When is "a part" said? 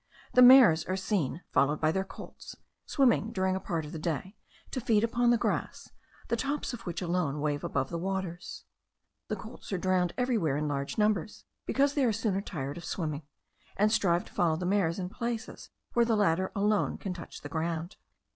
3.55-3.85